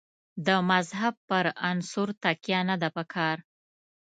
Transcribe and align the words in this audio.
د 0.47 0.49
مذهب 0.69 1.13
پر 1.29 1.45
عنصر 1.69 2.07
تکیه 2.23 2.59
نه 2.69 2.75
ده 2.81 2.89
په 2.95 3.03
کار. 3.13 3.37